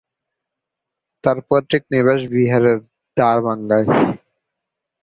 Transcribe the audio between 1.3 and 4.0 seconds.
পৈতৃক নিবাস বিহারের দারভাঙ্গায়।